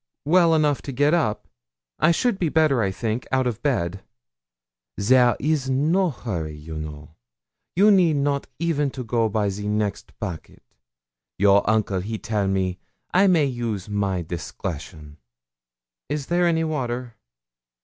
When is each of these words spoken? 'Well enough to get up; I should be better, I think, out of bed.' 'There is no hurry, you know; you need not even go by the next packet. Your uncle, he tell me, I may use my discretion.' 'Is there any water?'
'Well 0.25 0.55
enough 0.55 0.81
to 0.81 0.91
get 0.91 1.13
up; 1.13 1.47
I 1.99 2.09
should 2.09 2.39
be 2.39 2.49
better, 2.49 2.81
I 2.81 2.89
think, 2.89 3.27
out 3.31 3.45
of 3.45 3.61
bed.' 3.61 4.01
'There 4.97 5.35
is 5.39 5.69
no 5.69 6.09
hurry, 6.09 6.55
you 6.57 6.75
know; 6.79 7.17
you 7.75 7.91
need 7.91 8.15
not 8.15 8.47
even 8.57 8.89
go 8.89 9.29
by 9.29 9.47
the 9.49 9.67
next 9.67 10.19
packet. 10.19 10.63
Your 11.37 11.69
uncle, 11.69 11.99
he 11.99 12.17
tell 12.17 12.47
me, 12.47 12.79
I 13.13 13.27
may 13.27 13.45
use 13.45 13.87
my 13.89 14.23
discretion.' 14.23 15.17
'Is 16.09 16.25
there 16.25 16.47
any 16.47 16.63
water?' 16.63 17.13